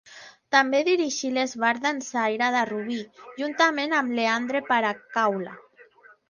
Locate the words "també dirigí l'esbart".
0.53-1.83